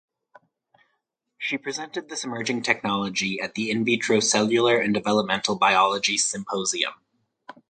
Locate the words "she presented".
1.37-2.09